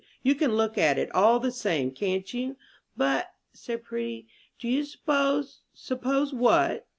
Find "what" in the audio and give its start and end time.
6.33-6.87